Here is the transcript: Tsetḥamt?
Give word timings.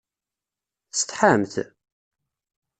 Tsetḥamt? 0.91 1.53